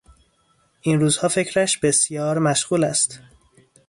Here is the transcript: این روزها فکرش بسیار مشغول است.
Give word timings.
این 0.81 0.99
روزها 0.99 1.27
فکرش 1.27 1.77
بسیار 1.77 2.37
مشغول 2.39 2.83
است. 2.83 3.19